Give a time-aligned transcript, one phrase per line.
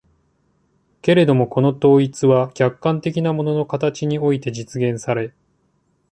[1.03, 5.31] けれどもこの統一は客観的な物の形において実現され、